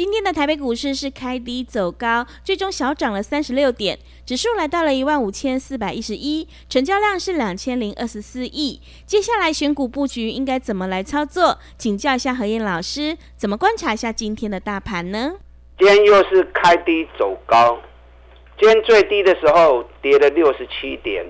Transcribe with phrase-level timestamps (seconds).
[0.00, 8.80] 今天的台北股市是开低走高，最终小涨了三十六点，指数来到了一万五千四百一十一，成交量是两千零二十四亿。
[9.04, 11.58] 接下来选股布局应该怎么来操作？
[11.76, 15.34] 请教一下何燕老师，怎么观察一下今天的大盘呢？
[15.78, 17.78] 今天又是开低走高，
[18.58, 21.22] 今天最低的时候跌了六十七点，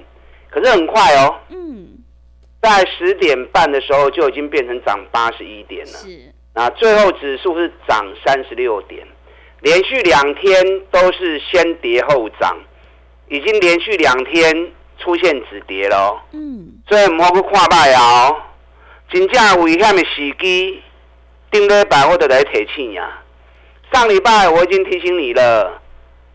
[0.48, 1.99] 可是很快哦，嗯，
[2.62, 5.93] 在十点半的时候就已经变成涨八十一点了。
[5.93, 6.32] 是。
[6.54, 9.06] 那最后指数是涨三十六点，
[9.60, 12.59] 连续两天都是先跌后涨，
[13.29, 16.23] 已经连续两天出现止跌了。
[16.32, 18.28] 嗯，所以唔好去看卖啊！
[18.28, 18.37] 哦
[19.12, 20.80] 真正危险的时机，
[21.51, 23.21] 顶礼拜我就来提醒呀。
[23.93, 25.82] 上礼拜我已经提醒你了，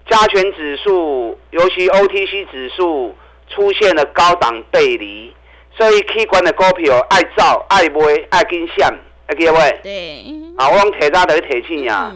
[0.10, 3.16] 加权指数，尤其 OTC 指数
[3.48, 5.34] 出现了高档背离，
[5.78, 8.94] 所以器官的股票爱造爱买爱跟上。
[9.28, 10.24] 各位，对，
[10.56, 12.14] 啊，我用铁渣的铁器呀，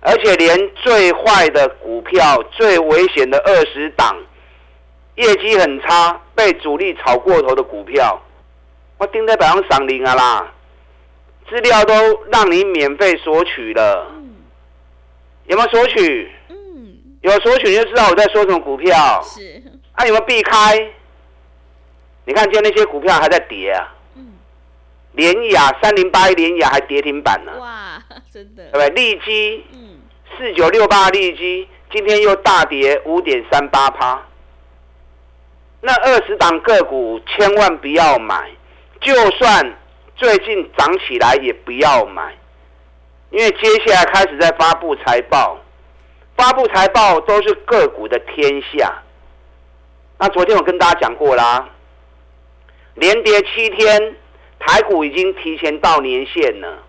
[0.00, 4.16] 而且连最坏的股票、最危险的二十档，
[5.16, 8.20] 业绩很差、被主力炒过头的股票，
[8.98, 10.52] 我盯在百上赏零啊啦，
[11.48, 11.94] 资料都
[12.30, 14.06] 让你免费索取了，
[15.46, 16.30] 有没有索取？
[16.50, 19.20] 嗯，有索取你就知道我在说什么股票。
[19.22, 20.92] 是，啊，有没有避开？
[22.26, 23.96] 你看，今天那些股票还在跌啊。
[25.12, 27.52] 联雅三零八一，联雅还跌停板呢。
[27.58, 28.00] 哇，
[28.32, 28.88] 真的，对不对？
[28.90, 29.98] 利基，嗯，
[30.38, 34.22] 四九六八利基，今天又大跌五点三八趴。
[35.80, 38.50] 那二十档个股千万不要买，
[39.00, 39.76] 就算
[40.14, 42.36] 最近涨起来也不要买，
[43.30, 45.58] 因为接下来开始在发布财报，
[46.36, 49.02] 发布财报都是个股的天下。
[50.18, 51.68] 那昨天我跟大家讲过啦，
[52.94, 54.14] 连跌七天。
[54.60, 56.84] 台股已经提前到年线了，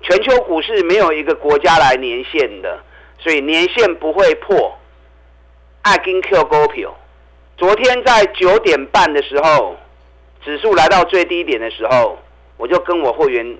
[0.00, 2.82] 全球股市没有一个国家来年线的，
[3.18, 4.76] 所以年线不会破。
[5.82, 6.96] 爱金 Q 股票，
[7.56, 9.76] 昨天在九点半的时候，
[10.42, 12.18] 指数来到最低点的时候，
[12.56, 13.56] 我就跟我会员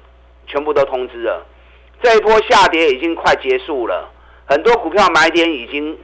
[0.46, 1.46] 全部都通知了，
[2.02, 4.10] 这一波下跌已经快结束了，
[4.46, 5.96] 很多股票买点已经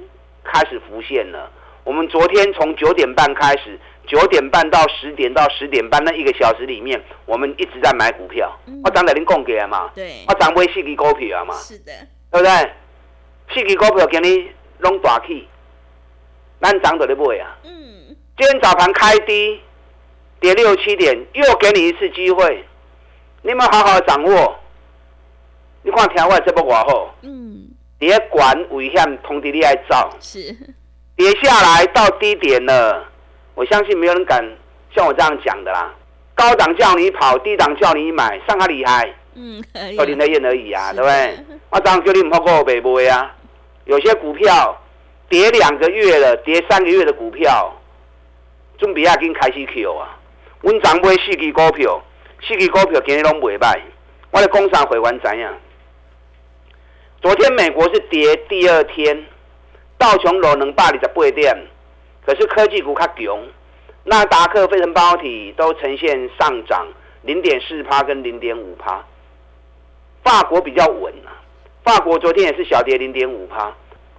[0.45, 1.51] 开始浮现了。
[1.85, 3.79] 我们昨天从九点半开始。
[4.09, 8.51] 九点半到十点到十点半那一个小时里面，我们一直在买股票。
[8.83, 9.91] 我涨在您供给嘛？
[9.95, 10.25] 对。
[10.27, 11.55] 我涨买四支股票嘛？
[11.57, 11.93] 是的。
[12.31, 12.51] 对不对？
[13.55, 15.47] 四支股票给你弄大起，
[16.61, 17.57] 咱涨到你买啊。
[17.65, 18.17] 嗯。
[18.39, 19.61] 今天早盘开低，
[20.41, 22.65] 跌六七点，又给你一次机会，
[23.43, 24.59] 你们好好掌握。
[25.83, 30.11] 你看听我这波往后，嗯，跌管危险，通知你爱走。
[30.19, 30.57] 是。
[31.15, 33.05] 跌下来到低点了。
[33.59, 34.41] 我相信没有人敢
[34.95, 35.93] 像我这样讲的啦。
[36.37, 39.13] 高档叫你跑，低档叫你买，上他厉害。
[39.35, 39.61] 嗯，
[39.97, 41.37] 就林德燕而已啊，对不对？
[41.71, 43.35] 我当然叫你唔好过北部啊。
[43.87, 44.81] 有些股票
[45.29, 47.75] 跌两个月了，跌三个月的股票，
[48.79, 50.17] 准备要跟开始 Q 啊。
[50.63, 52.01] 我昨买四支股票，
[52.47, 53.81] 四支股票今日拢袂卖。
[54.31, 55.53] 我的工商会员怎样？
[57.21, 59.27] 昨天美国是跌第二天，
[59.99, 61.59] 道琼楼能霸你十八点。
[62.25, 63.39] 可是科技股较强，
[64.05, 66.87] 纳达克、费城半导体都呈现上涨
[67.23, 69.05] 零点四趴跟零点五趴。
[70.23, 71.33] 法国比较稳啊，
[71.85, 73.73] 法国昨天也是小跌零点五趴。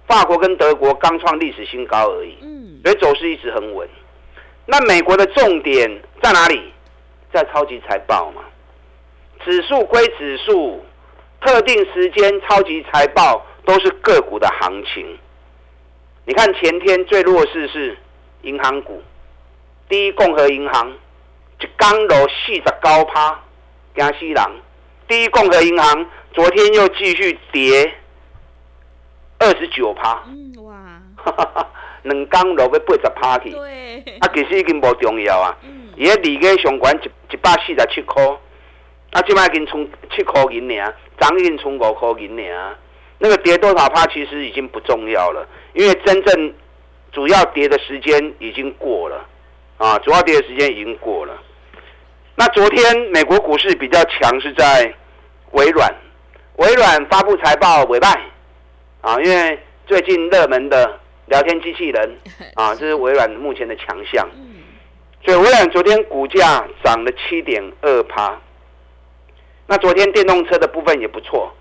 [0.06, 3.88] 法国跟德国刚创历史新高而已，嗯，所以走势一直很稳。
[4.66, 5.88] 那美国的重点
[6.20, 6.72] 在哪里？
[7.32, 8.42] 在超级财报嘛。
[9.44, 10.84] 指数归指数，
[11.40, 15.16] 特定时间超级财报都是个股的行情。
[16.26, 17.96] 你看前天最弱势是
[18.42, 19.02] 银行股，
[19.88, 20.92] 第一共和银行
[21.60, 23.40] 一刚落四十高趴，
[23.94, 24.44] 惊死人。
[25.08, 27.92] 第一共和银行昨天又继续跌
[29.38, 30.22] 二十九趴，
[30.62, 31.02] 哇，
[32.04, 35.56] 两刚落要八十趴去，对，啊其实已经无重要啊，
[35.96, 38.22] 伊个利率上悬一一百四十七块，
[39.10, 42.76] 啊即摆已经冲七块银尔，涨已经冲五块银尔。
[43.18, 46.54] 那个跌多少趴其实已经不重要了，因为真正
[47.12, 49.26] 主要跌的时间已经过了，
[49.78, 51.36] 啊，主要跌的时间已经过了。
[52.36, 54.94] 那昨天美国股市比较强是在
[55.52, 55.94] 微软，
[56.56, 58.08] 微软发布财报尾败，
[59.00, 62.16] 啊，因为最近热门的聊天机器人，
[62.54, 64.28] 啊， 这是微软目前的强项。
[65.22, 68.40] 所以微软昨天股价涨了七点二趴。
[69.66, 71.52] 那昨天电动车的部分也不错，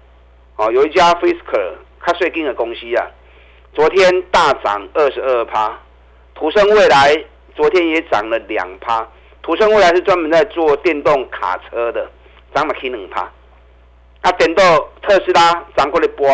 [0.55, 3.05] 哦，有一家 Fisker 卡税金的公司啊，
[3.73, 5.79] 昨天大涨二十二趴。
[6.35, 7.15] 土生未来
[7.55, 9.07] 昨天也涨了两趴。
[9.41, 12.09] 土生未来是专门在做电动卡车的，
[12.53, 13.21] 涨了七两趴。
[14.21, 14.63] 啊，等到
[15.01, 16.27] 特斯拉涨过了波，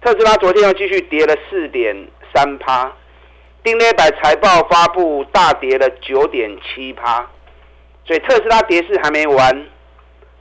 [0.00, 2.92] 特斯拉昨天又继续跌了四点三趴。
[3.62, 7.28] 丁磊百财报发布大跌了九点七趴，
[8.06, 9.66] 所以特斯拉跌势还没完，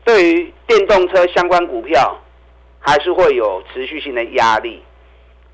[0.05, 2.17] 对于电动车相关股票
[2.79, 4.81] 还是会有持续性的压力。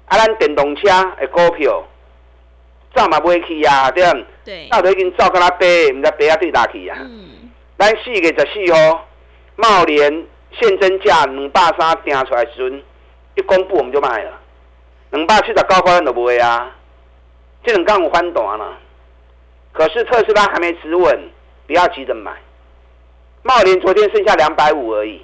[0.07, 0.87] 啊，咱电动车
[1.19, 1.83] 的股票
[2.93, 4.13] 早嘛买去啊，对啊，
[4.43, 6.97] 对，早都已经走到那飞，毋知飞啊对哪去啊？
[7.01, 9.05] 嗯，咱四月十四号，
[9.55, 12.83] 茂联现增价两百三定出来时阵，
[13.35, 14.31] 一公布我们就卖了，
[15.11, 16.71] 两百七十九块咱就卖啊。
[17.63, 18.77] 这两刚有翻短了，
[19.73, 21.19] 可是特斯拉还没止稳，
[21.65, 22.31] 不要急着买。
[23.41, 25.19] 茂联昨天剩下两百五而已，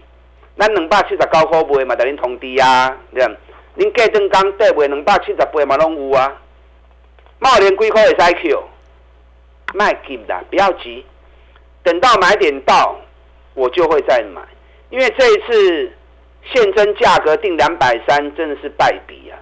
[0.58, 3.34] 咱两百七十九块卖嘛，等您通知啊，对吧？
[3.76, 6.42] 您过正刚对卖两百七十八嘛，拢有啊。
[7.40, 8.64] 茂联几块会使 Q，
[9.74, 11.06] 卖急的，不要急，
[11.84, 12.96] 等到买点到，
[13.54, 14.42] 我就会再买。
[14.90, 15.92] 因为这一次
[16.54, 19.40] 现增价格定两百三，真的是败笔啊。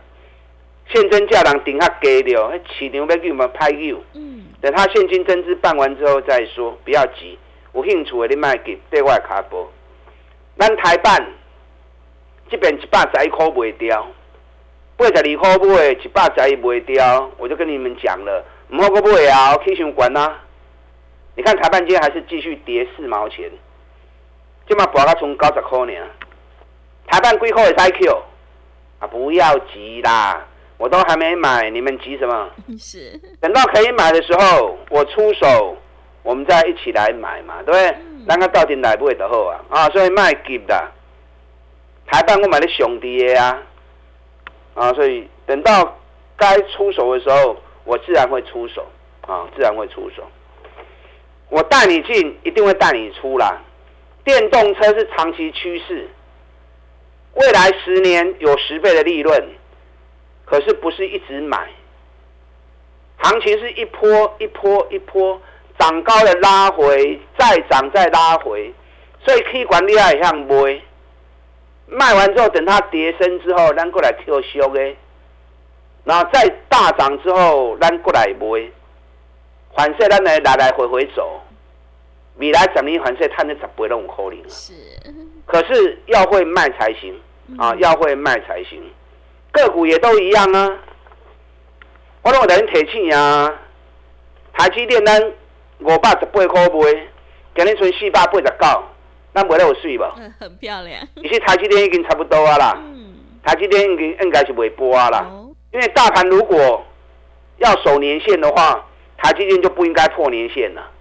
[0.88, 4.02] 现增价人顶下低了，市场要给我们拍油。
[4.14, 7.38] 嗯，等他现金增资办完之后再说，不要急。
[7.74, 9.72] 有兴趣的你卖给对外卡波。
[10.58, 11.34] 咱台办
[12.50, 14.08] 这边一百十一块卖掉，
[15.00, 20.40] 八十二块买，一百十一卖掉，我就跟你们讲了，唔好个买啊，可以先管啊。
[21.36, 23.50] 你看台半今天还是继续跌四毛钱，
[24.68, 25.94] 今嘛博到从九十块呢。
[27.08, 28.24] 台办几块会使 Q？
[29.00, 30.46] 啊，不要急啦。
[30.78, 32.50] 我都还没买，你们急什么？
[32.78, 35.78] 是等到可以买的时候，我出手，
[36.24, 37.98] 我们再一起来买嘛，对不对？
[38.26, 39.60] 那个到底来不会得好啊？
[39.70, 40.92] 啊，所以卖急的，
[42.06, 43.58] 台办我买的兄弟啊，
[44.80, 45.98] 啊，所以等到
[46.38, 48.88] 该出手的时候，我自然会出手
[49.28, 50.24] 啊，自然会出手。
[51.50, 53.62] 我带你进，一定会带你出啦。
[54.24, 56.08] 电动车是长期趋势，
[57.34, 59.50] 未来十年有十倍的利润。
[60.46, 61.70] 可是不是一直买，
[63.18, 65.40] 行情是一波一波一波
[65.78, 68.74] 涨高了拉回，再涨再拉回，
[69.26, 70.82] 所以可以管厉害像卖，
[71.90, 74.96] 卖完之后等它跌升之后，咱过来跳休的，
[76.04, 78.72] 然后再大涨之后，咱过来卖，
[79.76, 81.42] 反正咱来来来回回走，
[82.38, 84.50] 未来十年反正赚的十倍都有可能。
[84.50, 84.74] 是，
[85.46, 87.20] 可是要会卖才行。
[87.58, 88.80] 啊，要会卖才行。
[89.52, 90.78] 个股也都一样啊！
[92.22, 93.52] 我拢有人提醒啊，
[94.54, 95.20] 台积电咱
[95.80, 97.08] 五百十八块卖，
[97.56, 98.84] 今日剩四百八十九，
[99.40, 100.04] 咱卖得有水无？
[100.18, 101.00] 嗯，很漂亮。
[101.16, 105.26] 其实台积电已经差不多啊啦，嗯，台积电应该应该是袂波啊啦，
[105.72, 106.86] 因为大盘如果
[107.60, 108.86] 要守年线的话，
[109.18, 110.92] 台积电就不应该破年线了。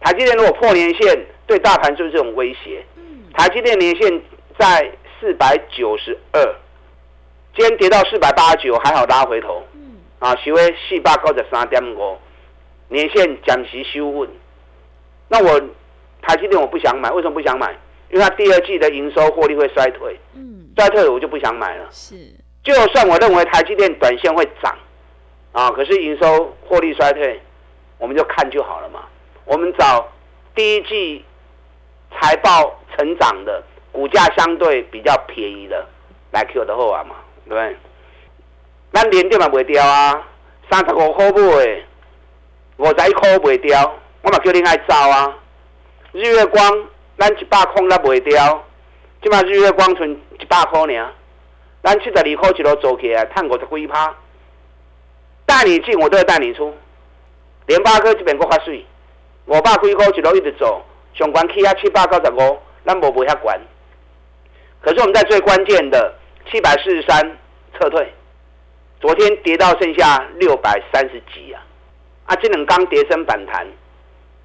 [0.00, 2.84] 台积电如果破年线，对大盘就是这种威胁。
[2.96, 4.20] 嗯，台积电年线
[4.58, 6.54] 在四百九十二。
[7.54, 9.62] 今天跌到四百八十九，还好拉回头。
[9.74, 10.00] 嗯。
[10.18, 12.16] 啊，收为四百九十三点五，
[12.88, 14.28] 年线暂时修稳。
[15.28, 15.60] 那我
[16.22, 17.76] 台积电我不想买，为什么不想买？
[18.10, 20.18] 因为它第二季的营收获利会衰退。
[20.34, 20.68] 嗯。
[20.76, 21.86] 衰退我就不想买了。
[21.90, 22.16] 是。
[22.62, 24.76] 就算我认为台积电短线会涨，
[25.52, 27.40] 啊，可是营收获利衰退，
[27.98, 29.00] 我们就看就好了嘛。
[29.44, 30.08] 我们找
[30.54, 31.24] 第一季
[32.12, 35.84] 财报成长的股价相对比较便宜的
[36.30, 37.16] 来 Q 的后啊嘛。
[37.48, 37.76] 对，
[38.92, 40.22] 咱连电嘛卖掉啊，
[40.70, 41.40] 三十五块买，
[42.76, 45.38] 五十一块卖掉，我嘛叫你爱走啊。
[46.12, 46.60] 日月光，
[47.18, 48.64] 咱一百块咱卖掉，
[49.22, 51.12] 即嘛日月光存一百块尔，
[51.82, 54.14] 咱七十二块一路做起来，赚五十几趴。
[55.46, 56.74] 带你进，我都要带你出。
[57.66, 58.84] 联发科这边搁较水，
[59.46, 63.60] 五百几块一路一直走，上关起啊七百九十五，咱无卖遐悬。
[64.80, 66.14] 可是我们在最关键的
[66.50, 67.38] 七百四十三。
[67.80, 68.12] 撤退，
[69.00, 71.64] 昨天跌到剩下六百三十几啊！
[72.26, 73.66] 啊，这两刚跌升反弹，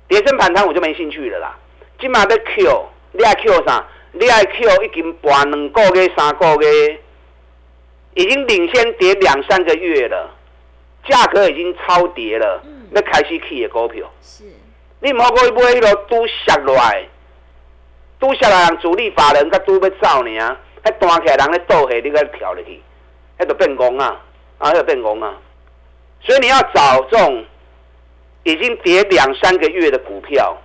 [0.08, 1.58] 跌升反弹我就没兴趣了啦。
[2.00, 3.86] 今嘛要 Q，你爱 Q 啥？
[4.14, 7.00] 你爱 Q 已经盘两个月、三个月，
[8.14, 10.34] 已经领先跌两三个月了。
[11.08, 12.62] 价格已经超跌了，
[12.92, 14.44] 那开始起的股票，是，
[15.00, 17.08] 你唔好过去买迄个拄下来，
[18.20, 22.82] 拄下来人主力法人甲拄要走呢啊，迄弹起来人咧倒下，你甲跳入去，
[23.40, 24.20] 迄就变工啊，
[24.58, 25.34] 啊，迄就变工啊。
[26.20, 27.46] 所以你要找这种
[28.48, 30.58] 已经跌两三个月的股票，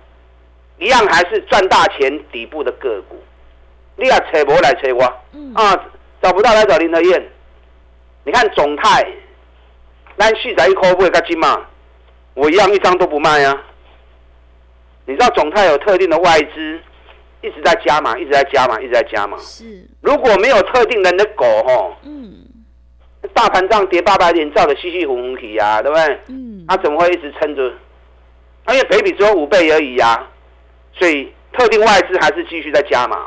[0.77, 3.21] 一样还是赚大钱底部的个股。
[3.97, 5.03] 你要扯我来扯我，
[5.53, 5.85] 啊，
[6.21, 7.29] 找不到来找林德燕。
[8.23, 9.05] 你看总泰，
[10.17, 11.61] 咱续仔一块不会加金嘛？
[12.35, 13.61] 我一样一张都不卖啊。
[15.05, 16.79] 你知道总泰有特定的外资
[17.41, 19.37] 一直在加嘛，一直在加嘛，一直在加嘛。
[19.39, 22.45] 是，如果没有特定人的狗吼，嗯，
[23.33, 26.19] 大盘这样跌八百点，照的稀稀糊糊起呀，对不对？
[26.29, 27.61] 嗯，它怎么会一直撑着？
[28.69, 30.25] 因为北比只有五倍而已呀，
[30.97, 33.17] 所以特定外资还是继续在加嘛。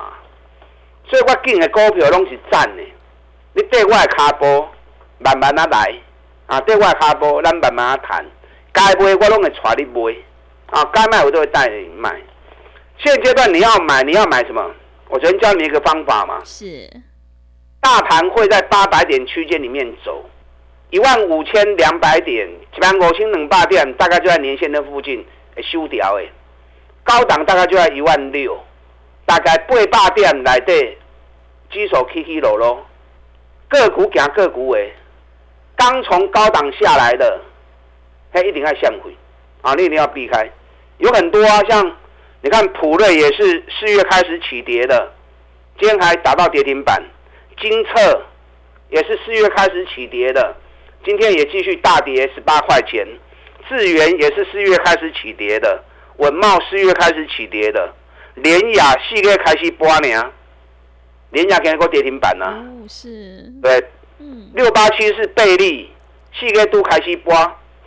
[1.08, 2.82] 所以我进的股票拢是赚的，
[3.52, 4.68] 你对我的卡波
[5.18, 5.94] 慢慢啊来，
[6.46, 8.24] 啊对我的卡波咱慢慢啊谈，
[8.72, 10.16] 该买我拢会带你买，
[10.70, 12.20] 啊该卖我都会带你卖。
[12.98, 14.70] 现阶段你要买，你要买什么？
[15.08, 16.90] 我昨天教你一个方法嘛，是。
[17.78, 20.24] 大盘会在八百点区间里面走，
[20.90, 25.26] 一万五千两百点，一万五千两百点，大概就在年线的附近
[25.62, 26.30] 收掉诶，
[27.02, 28.58] 高档大概就在一万六。
[29.28, 29.74] 大概八
[30.08, 30.96] 百点内底，
[31.68, 32.86] 指数起起落落，
[33.68, 34.92] 个股行个股诶，
[35.74, 37.40] 刚从高档下来的，
[38.32, 39.12] 它一定要向回
[39.62, 39.74] 啊！
[39.74, 40.48] 你一定要避开。
[40.98, 41.96] 有很多啊，像
[42.40, 45.12] 你看普瑞也是四月开始起跌的，
[45.80, 47.02] 今天还打到跌停板。
[47.60, 48.22] 金策
[48.90, 50.54] 也是四月开始起跌的，
[51.06, 53.06] 今天也继续大跌十八块钱。
[53.68, 55.80] 智源也是四月开始起跌的，
[56.16, 57.94] 稳茂四月开始起跌的。
[58.34, 60.32] 连雅四月开始播呢，
[61.30, 62.46] 联雅今日个跌停板呐。
[62.46, 63.52] 哦，是。
[63.62, 63.84] 对，
[64.18, 65.88] 嗯，六八七是贝利，
[66.34, 67.32] 四月都开始播，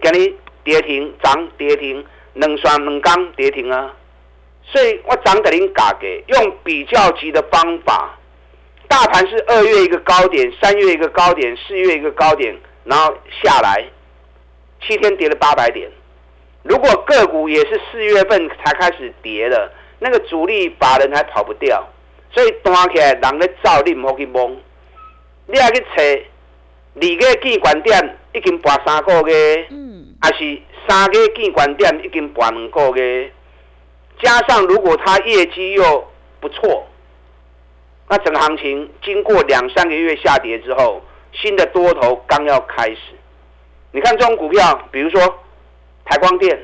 [0.02, 0.34] 今日
[0.64, 3.94] 跌停涨跌停，两双两刚跌停啊。
[4.64, 8.18] 所以我涨给您价给，用比较级的方法，
[8.88, 13.86] 大盘是二月一个高点，三月一个高点，四月一个高点，然后下来，
[14.82, 15.90] 七天跌了八百点。
[16.64, 19.72] 如果个股也是四月份才开始跌的。
[20.02, 21.86] 那个主力法人还跑不掉，
[22.32, 24.56] 所以端起来人咧走，你唔好去懵。
[25.46, 33.30] 你要去找二个见管点已经跋三个月，嗯，还是三个见管点已经跋两个月，
[34.22, 36.08] 加上如果他业绩又
[36.40, 36.88] 不错，
[38.08, 41.02] 那整个行情经过两三个月下跌之后，
[41.34, 42.98] 新的多头刚要开始。
[43.92, 45.22] 你看这种股票，比如说
[46.06, 46.60] 台光电，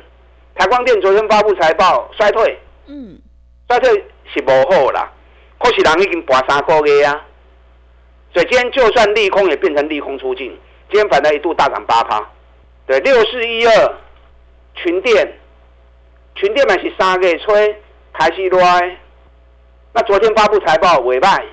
[0.55, 3.19] 台光电昨天发布财报衰退，嗯。
[3.67, 3.91] 衰退
[4.31, 5.11] 是无好啦，
[5.57, 7.25] 可是人已经跋三个月啊，
[8.31, 10.55] 所以今天就算利空也变成利空出尽，
[10.91, 12.23] 今天反而一度大涨八趴，
[12.85, 13.95] 对，六四一二
[14.75, 15.39] 群电，
[16.35, 17.75] 群电嘛是三个月吹
[18.13, 18.97] 开始来，
[19.93, 21.43] 那昨天发布财报尾败，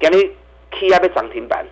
[0.00, 0.34] 今日
[0.76, 1.64] 起啊要涨停板，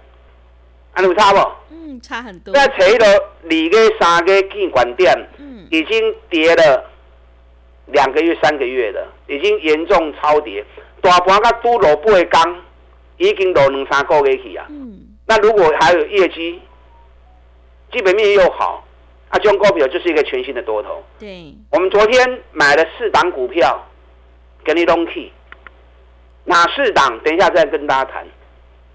[0.93, 1.51] 安有差不？
[1.71, 2.55] 嗯，差很多。
[2.55, 6.87] 再找一个二个三个监管店，嗯，已经跌了。
[7.93, 10.65] 两个月、三个月了，已经严重超跌，
[11.01, 12.57] 大盘甲都落八钢，
[13.17, 14.65] 已经落两三个月去啊。
[14.69, 15.09] 嗯。
[15.27, 16.61] 那如果还有业绩，
[17.91, 18.87] 基本面又好，
[19.31, 21.03] 啊，中股票就是一个全新的多头。
[21.19, 21.53] 对。
[21.73, 23.85] 我们昨天买了四档股票，
[24.63, 25.33] 给你拢去。
[26.45, 27.19] 哪四档？
[27.25, 28.25] 等一下再跟大家谈。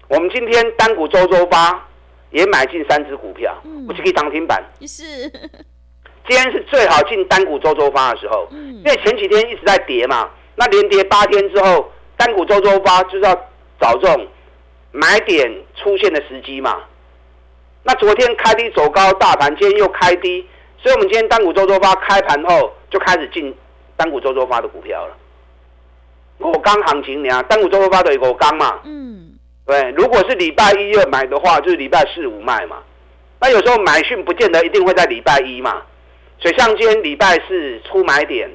[0.08, 1.84] 我们今天单股周周发
[2.30, 3.56] 也买进三只股票，
[3.88, 4.62] 我是可以涨停板。
[4.86, 5.28] 是。
[6.28, 13.34] 今天是最好进单股周周发的时候，因为前几天一直在跌嘛，那连跌八天之后，单股周周发就是要
[13.80, 14.26] 找这种
[14.90, 16.82] 买点出现的时机嘛。
[17.84, 20.44] 那昨天开低走高，大盘今天又开低，
[20.78, 23.56] 所以我们今天单股周周发开盘后就开始进
[23.96, 25.16] 单股周周发的股票了。
[26.38, 29.25] 我刚行情，你啊单股周周发的我刚嘛，嗯，
[29.66, 32.78] 对，如果是礼拜一要买的话，就是礼拜四五卖嘛。
[33.40, 35.82] 那有时候买讯不见得一定会在礼拜一嘛。
[36.38, 38.48] 所以像今天礼拜四出买点，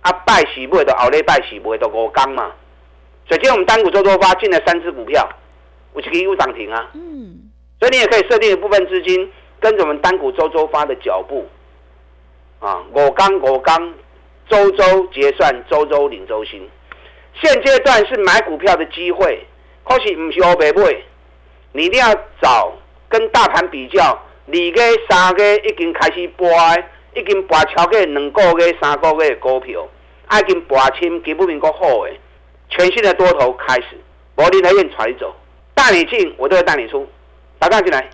[0.00, 2.50] 啊拜喜不会的熬累拜喜不会的我刚嘛，
[3.28, 5.28] 所以今天我们单股周周发进了三只股票，
[5.92, 6.90] 我就可以有涨停啊。
[6.94, 11.46] 嗯，所以你也可以设定一部分资金跟着我们单股周周发的脚步，
[12.58, 13.94] 啊我刚我刚
[14.48, 16.68] 周周结算周周领周薪，
[17.40, 19.46] 现阶段是买股票的机会，
[19.84, 20.96] 可是不是欧白买，
[21.72, 22.72] 你一定要找
[23.08, 26.48] 跟大盘比较，二月三月已经开始播。
[27.16, 29.88] 已经播超过两个月、三个月的股票，
[30.32, 32.20] 已经播深基本面够好诶，
[32.68, 33.96] 全新的多头开始。
[34.34, 35.32] 柏林台院传走，
[35.74, 37.08] 带你进，我都会带你出。
[37.60, 38.10] 打仗进来。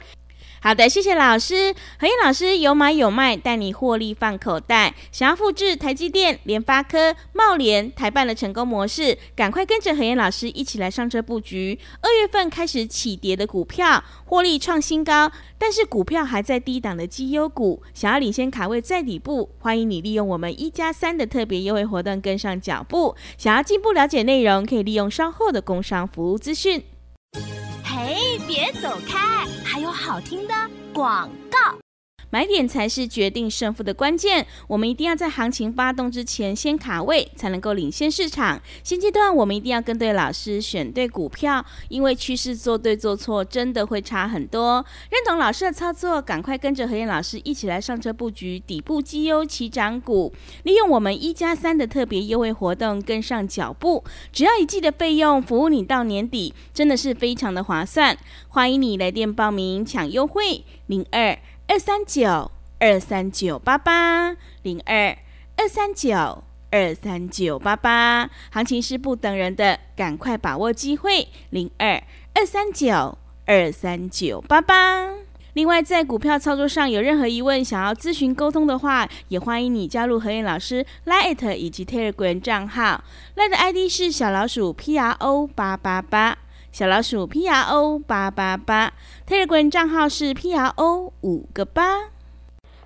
[0.63, 1.75] 好的，谢谢老师。
[1.99, 4.95] 何燕老师有买有卖，带你获利放口袋。
[5.11, 11.79] 想要复制台积电、联发科、茂联、台办的成功模式，赶快跟着何燕老师一起来上车布局。
[12.03, 23.17] 二月份开始起跌的股票，获利创新高，但是股票还在低档的绩优股，想要领先卡位在底部，欢迎你利用我们一加三的特别优惠活动跟上脚步。
[23.39, 26.85] 想要进一步了解内容，可以利用稍后的工商服务资讯。
[28.01, 28.17] 哎，
[28.47, 30.55] 别走开，还有好听的
[30.95, 31.79] 广告。
[32.31, 38.61] 买点才是决定胜负的关键，我们一定要在行情发动之前先卡位，才能够领先市场。
[38.85, 44.85] 现阶段我们一定要跟对老师，选对股票，因为趋势做对做错真的会差很多。
[45.11, 50.33] 认同老师的操作，赶快跟着何燕老师一起来上车布局底部绩优起涨股，
[50.63, 58.17] 利用我们一加三的特别优惠活动跟上脚步，只要一季的费用，服务你到年底，真的是非常的划算。
[58.49, 61.37] 欢迎你来电报名抢优惠，零二。
[61.71, 62.51] 二三九
[62.81, 65.17] 二三九八八零二
[65.57, 71.29] 二三九二三九八八，行情是不等人的，赶快把握机会。
[71.51, 72.03] 零二
[72.35, 75.11] 二三九二三九八八。
[75.53, 83.05] 另外，在股票操作上有任何疑问，想要咨询沟通的话，也欢迎你加入何燕老师 Line 以及 Telegram 账号。
[83.37, 86.37] Line 的 ID 是小老鼠 P R O 八八八。
[86.73, 88.93] 小老鼠 P R O 八八八
[89.27, 92.11] ，Telegram 账号是 P R O 五个八。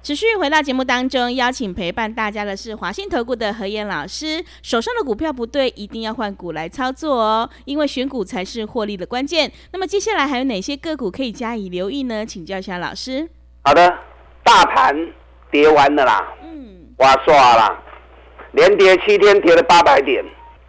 [0.03, 4.43] 持续回到节目当中，邀请陪伴大家的是华信投顾的何燕老师。
[4.62, 9.53] 手上的股票不对，一定要换股来操作哦，因为选股才是获利的关键。
[9.73, 12.25] 那么接下来还有哪些个股可以加以留意呢？
[12.25, 13.29] 请教一下老师。
[13.64, 13.99] 好的，
[14.43, 14.95] 大盘
[15.50, 17.83] 跌完了啦，嗯，哇刷啦，
[18.53, 20.25] 连跌七天，跌了八百点，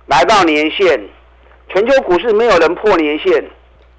[0.08, 1.10] 来到年线。
[1.70, 3.32] 全球股市没有人破年线，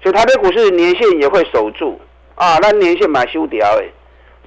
[0.01, 1.99] 所以台北股市年线也会守住
[2.35, 2.57] 啊。
[2.61, 3.91] 那年线买修掉诶，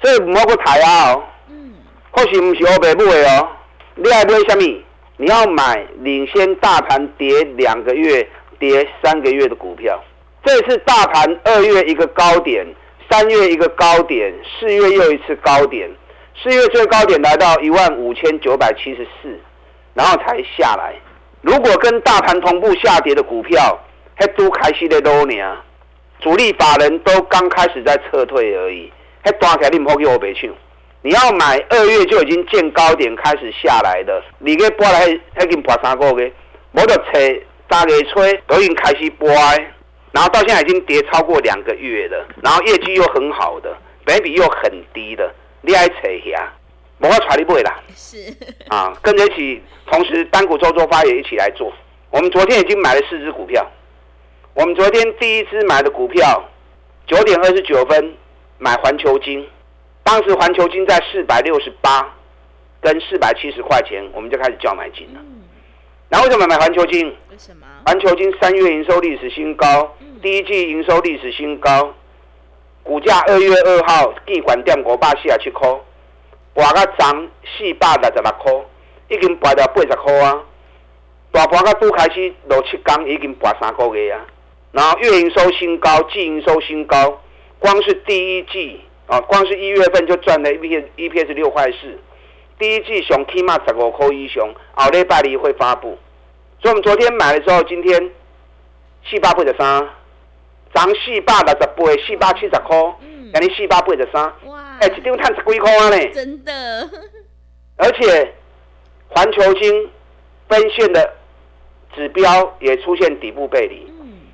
[0.03, 1.23] 所以唔好过抬啊哦。
[1.49, 1.75] 嗯。
[2.11, 3.49] 或许唔是欧北部的哦，
[3.95, 4.85] 你爱买什么？
[5.17, 8.26] 你要买领先大盘跌两个月、
[8.59, 10.02] 跌三个月的股票。
[10.43, 12.67] 这次大盘二月一个高点，
[13.11, 15.91] 三月一个高点，四月又一次高点。
[16.43, 19.39] 四月最高点来到一万五千九百七十四，
[19.93, 20.95] 然后才下来。
[21.43, 23.79] 如果跟大盘同步下跌的股票，
[24.15, 25.47] 还都开始的多年，
[26.21, 28.93] 主力法人都刚开始在撤退而已，
[29.25, 30.50] 还大起来你唔好给我别抢。
[31.03, 36.31] 你要买二月就已经见高点开始下来的，你给拨来还经拨三个月，
[36.73, 39.26] 我就吹大月吹都已经开始拨，
[40.13, 43.75] 然后到现在已经跌超过两个月了，然后业绩又很好的，
[44.05, 46.53] 本比又很低的，你爱吹一下。
[47.00, 48.19] 我要传力不会啦，是
[48.69, 51.73] 啊，跟着一起，同时单股周周发也一起来做。
[52.10, 53.67] 我们昨天已经买了四只股票，
[54.52, 56.45] 我们昨天第一支买的股票，
[57.06, 58.15] 九点二十九分
[58.58, 59.49] 买环球金，
[60.02, 62.06] 当时环球金在四百六十八
[62.82, 65.21] 跟四百七十块钱，我们就开始叫买金了。
[66.10, 67.06] 然后为什么买环球金？
[67.30, 67.67] 为什么？
[67.86, 71.95] 环球金三月营收历史新高，第一季营收历史新高，
[72.82, 75.50] 股价二月二号地管店五百四十七
[76.60, 76.73] 块。
[76.73, 78.52] 博个涨四百六十六块，
[79.08, 80.42] 已经博到八十块啊！
[81.32, 84.20] 大盘个都开始落七天，已经博三个月啊！
[84.73, 87.18] 然后月营收新高，季营收新高，
[87.58, 91.99] 光是第一季啊，光是一月份就赚了 E P E P S 六块四。
[92.58, 95.99] 第一季上起码十五块以上，后礼拜二会发布。
[96.60, 98.10] 所以我们昨天买的时候，今天
[99.08, 99.88] 四百八十三，
[100.75, 102.76] 涨四百六十八，四百七十块，
[103.32, 104.32] 等于四百八十三。
[104.80, 105.90] 哎，一张赚十几块啊！
[105.90, 106.90] 呢，真的。
[107.76, 108.34] 而且，
[109.08, 109.90] 环球金
[110.49, 111.14] 分线的
[111.95, 113.93] 指标也出现底部背离，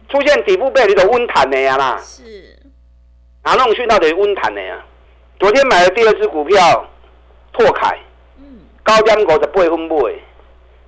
[0.08, 1.98] 出现底部背离的温弹的呀啦。
[1.98, 2.56] 是。
[3.44, 4.84] 哪弄讯到底温弹的呀？
[5.38, 6.88] 昨天买的第二只股票，
[7.52, 7.98] 拓凯。
[8.38, 8.60] 嗯。
[8.82, 10.14] 高点五十八分买，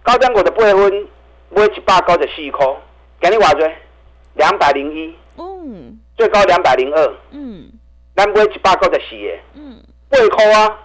[0.03, 1.09] 高点五十八分
[1.51, 2.67] 买一百九十四块，
[3.23, 3.71] 今日偌多？
[4.35, 5.17] 两百零一。
[5.37, 5.99] 嗯。
[6.17, 7.15] 最高两百零二。
[7.31, 7.71] 嗯。
[8.19, 10.77] 咱买一百九十四个，嗯，八块啊，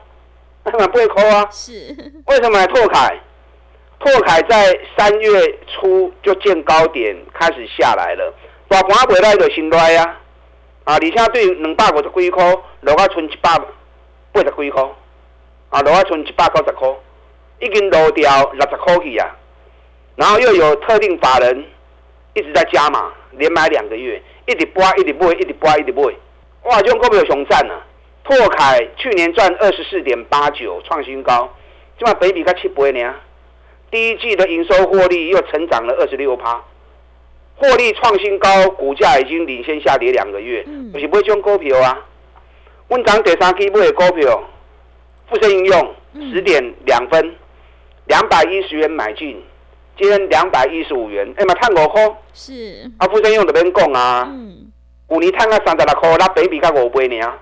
[0.66, 1.74] 买八块啊，是。
[2.28, 3.20] 为什么拓凯？
[4.00, 8.32] 拓凯在三月初就见高点，开始下来了，
[8.68, 10.20] 大盘回来就先来啊，
[10.84, 13.58] 啊，而且对两百五十几块，落啊剩一百
[14.32, 14.84] 八十几块，
[15.70, 16.88] 啊，落啊剩一百九十块，
[17.62, 19.36] 已经落掉六十块去啊。
[20.18, 21.66] 然后又有特定法人
[22.36, 26.14] 一直在加码，连买两个月，一直播，一直播，一直播，一直播。
[26.64, 27.76] 哇，这种股票熊赞啊！
[28.24, 31.54] 拓凯去年赚二十四点八九，创新高，
[32.00, 33.14] 起码北比才七倍呢。
[33.92, 36.64] 第一季的营收获利又成长了二十六趴，
[37.56, 42.00] 获利创新高，股价已经领先下跌两个月，不是买这种股票啊！
[42.88, 44.44] 问涨第三季买的股票，
[45.30, 45.96] 富盛应用
[46.32, 47.36] 十点两分，
[48.06, 49.44] 两百一十元买进，
[49.98, 52.02] 今天两百一十五元，哎嘛，探五块。
[52.34, 52.90] 是。
[52.98, 54.72] 啊，富盛应用这边讲啊，嗯，
[55.08, 57.34] 五年探个三十六块，那北比较五倍呢。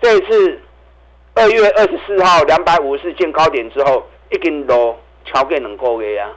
[0.00, 0.60] 这一次
[1.34, 6.30] 二月二十四号两百五十四见高点之后，已经落超过两个月啊，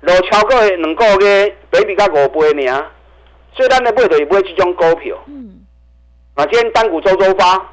[0.00, 2.86] 落超过两个月，北比较五倍呢。
[3.52, 5.16] 所以咱的买的也不会这种股票。
[5.26, 5.60] 嗯。
[6.34, 7.72] 啊，今天单股周周发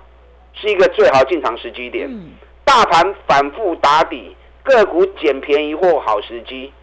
[0.54, 2.08] 是一个最好进场时机点。
[2.10, 2.32] 嗯。
[2.66, 6.74] 大盘反复打底，个股捡便宜货好时机。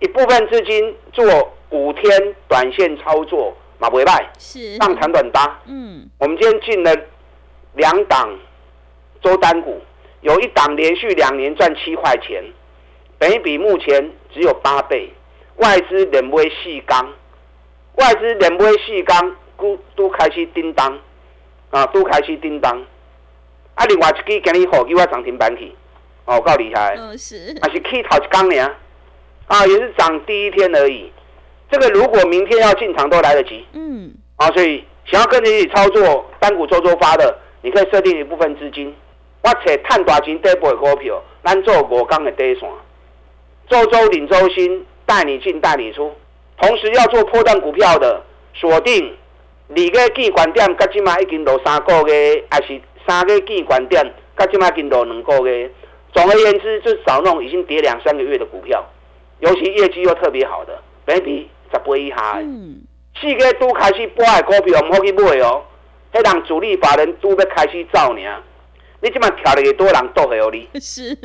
[0.00, 1.24] 一部分资金做
[1.70, 4.30] 五天短线操作，马不败。
[4.38, 4.76] 是。
[4.76, 5.58] 上长短搭。
[5.66, 6.08] 嗯。
[6.18, 6.96] 我们今天进了
[7.74, 8.30] 两档
[9.20, 9.82] 周单股，
[10.20, 12.44] 有一档连续两年赚七块钱，
[13.18, 15.12] 本比目前只有八倍，
[15.56, 17.12] 外资连买细钢。
[17.96, 20.98] 外资连买四缸，都都开始叮当，
[21.70, 22.80] 啊，都开始叮当。
[23.74, 25.70] 啊，另外一支今日好，叫我涨停板去，
[26.24, 26.96] 哦，够厉害。
[26.98, 27.54] 嗯，是。
[27.60, 28.74] 啊是去头一缸呢？
[29.48, 31.12] 啊，也是涨第一天而已。
[31.72, 33.66] 这个如果明天要进场都来得及。
[33.72, 34.12] 嗯。
[34.36, 38.94] 啊，所以想要跟着一起操作单股周周发的，你可以设定一部分资金，
[39.42, 42.68] 我且探大钱底部的股票，咱做五缸的底线，
[43.68, 46.12] 周周领周薪，带你进带你出。
[46.58, 48.22] 同时要做破断股票的
[48.54, 49.16] 锁定，
[49.68, 54.04] 二个监管点，甲即马已经落三个月，还是三个监管点，
[54.36, 55.70] 甲即马已经落两个月。
[56.12, 58.84] 总而言之，就找那种已经跌两三个月的股票，
[59.40, 62.42] 尤其业绩又特别好的，每比十倍以下的，
[63.20, 65.62] 四个都开始播的股票，唔好去买哦。
[66.12, 68.20] 迄人主力法人都要开始造呢。
[69.00, 70.68] 你即马跳了多人都会有你。
[70.78, 71.16] 是，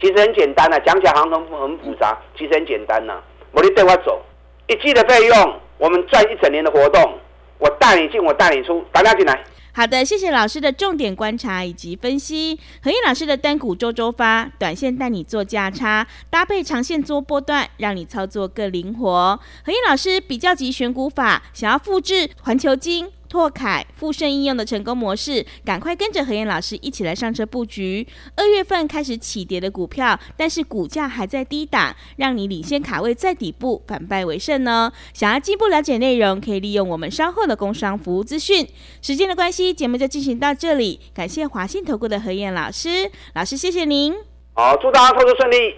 [0.00, 3.20] 其实很简单啊，讲起来好像很很复杂，其实很简单呐。
[3.52, 4.22] 我你对我走。
[4.68, 7.18] 一季的费用，我们赚一整年的活动，
[7.58, 9.42] 我带你进，我带你出，大家进来。
[9.78, 12.58] 好的，谢谢老师的重点观察以及分析。
[12.82, 19.38] 何燕老师的单股周周发，短线带你做价差，搭配长线做波段，让你操作更灵活。
[19.64, 23.08] 何燕老师比较级选股法，想要复制环球金。
[23.28, 28.06] 拓凯、富盛应用的成功模式，赶快跟着何燕老师一起来上车布局。
[28.36, 34.90] 二月份开始起跌的股票，但是股价还在低档，让你领先卡位在底部，反败为胜呢。
[35.12, 38.66] 想要进一步了解内容，可以利用我们稍后的工商服务资讯。
[39.02, 41.00] 时间的关系，节目就进行到这里。
[41.14, 44.14] 感谢华信投顾的何燕老师，老师谢谢您。
[44.54, 45.76] 好，祝大家投资顺利。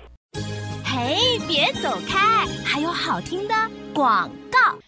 [0.84, 3.54] 嘿，别走开，还有好听的
[3.92, 4.78] 广告。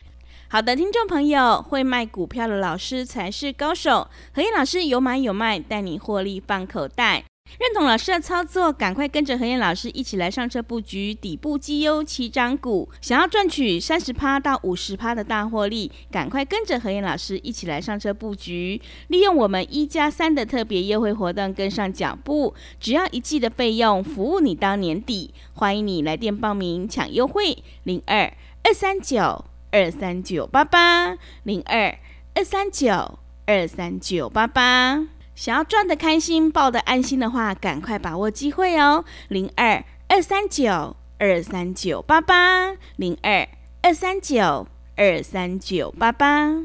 [0.53, 4.07] 好的，听众朋友，会卖股票的老师才是高手。
[4.35, 7.25] 何燕老师有买有卖，带你获利放口袋。
[7.59, 12.87] 认同老师的操作，赶快跟着何燕老师一起来上车布局底部绩优七张股。
[13.01, 18.79] 想要赚取三十趴到五十趴的大获利，赶快跟着何燕老师一起来上车布局。
[19.09, 25.33] 利用我们一加三的特别优惠活动，跟上脚步，只要一季的费用，服务你到年底。
[25.55, 28.31] 欢迎你来电报名抢优惠，零二
[28.65, 29.47] 二三九。
[29.73, 31.99] 二三九八八零二
[32.35, 39.05] 二三九二三九八八，想要赚的开心，抱的安心的话，赶快把握机会哦！
[39.29, 43.49] 零二二三九二三九八八零二
[43.83, 46.65] 二三九二三九八八。